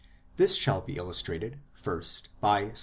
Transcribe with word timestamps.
This 0.35 0.55
shall 0.55 0.81
be 0.81 0.95
illustrated 0.95 1.59
first 1.73 2.29
by 2.39 2.69
Ps. 2.69 2.79